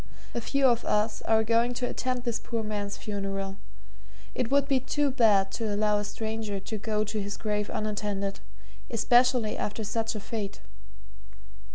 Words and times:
A 0.33 0.41
few 0.41 0.65
of 0.65 0.83
us 0.83 1.21
are 1.27 1.43
going 1.43 1.75
to 1.75 1.87
attend 1.87 2.23
this 2.23 2.39
poor 2.39 2.63
man's 2.63 2.97
funeral 2.97 3.57
it 4.33 4.49
would 4.49 4.67
be 4.67 4.79
too 4.79 5.11
bad 5.11 5.51
to 5.51 5.71
allow 5.71 5.99
a 5.99 6.03
stranger 6.03 6.59
to 6.59 6.77
go 6.79 7.03
to 7.03 7.21
his 7.21 7.37
grave 7.37 7.69
unattended, 7.71 8.39
especially 8.89 9.55
after 9.55 9.83
such 9.83 10.15
a 10.15 10.19
fate. 10.19 10.59